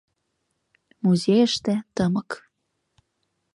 Музейыште— 1.03 1.73
тымык. 1.95 2.29